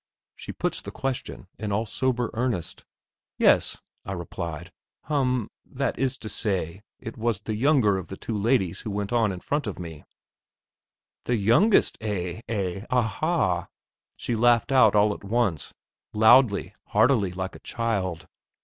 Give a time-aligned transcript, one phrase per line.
[0.35, 2.85] She puts the question in all sober earnest.
[3.37, 4.71] "Yes," I replied.
[5.03, 8.89] "Hum m, that is to say, it was the younger of the two ladies who
[8.89, 10.03] went on in front of me."
[11.25, 12.41] "The youngest, eh?
[12.49, 12.83] eh?
[12.89, 13.67] a a ha!"
[14.17, 15.71] she laughed out all at once,
[16.13, 18.27] loudly, heartily, like a child.